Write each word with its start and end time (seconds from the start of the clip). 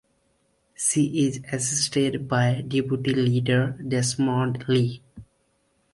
She 0.75 1.27
is 1.27 1.41
assisted 1.51 2.27
by 2.27 2.61
Deputy 2.67 3.13
Leader 3.13 3.77
Desmond 3.87 4.65
Lee. 4.67 5.03